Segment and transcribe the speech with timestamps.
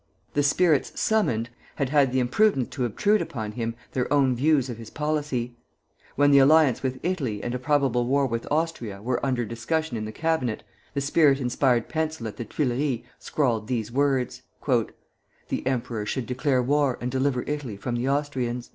[0.33, 4.79] The spirits "summoned" had had the imprudence to obtrude upon him their own views of
[4.79, 5.55] his policy.
[6.15, 10.05] When the alliance with Italy and a probable war with Austria were under discussion in
[10.05, 10.63] the cabinet,
[10.95, 16.97] the spirit inspired pencil at the Tuileries scrawled these words: "The emperor should declare war
[16.99, 18.69] and deliver Italy from the Austrians."